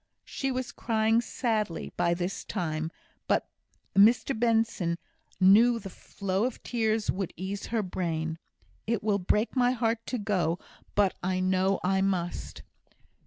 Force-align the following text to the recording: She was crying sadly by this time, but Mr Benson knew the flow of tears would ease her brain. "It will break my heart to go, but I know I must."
She 0.25 0.51
was 0.51 0.71
crying 0.71 1.21
sadly 1.21 1.93
by 1.95 2.15
this 2.15 2.43
time, 2.43 2.89
but 3.27 3.47
Mr 3.95 4.33
Benson 4.35 4.97
knew 5.39 5.77
the 5.77 5.91
flow 5.91 6.45
of 6.45 6.63
tears 6.63 7.11
would 7.11 7.31
ease 7.37 7.67
her 7.67 7.83
brain. 7.83 8.39
"It 8.87 9.03
will 9.03 9.19
break 9.19 9.55
my 9.55 9.73
heart 9.73 10.03
to 10.07 10.17
go, 10.17 10.57
but 10.95 11.13
I 11.21 11.39
know 11.39 11.79
I 11.83 12.01
must." 12.01 12.63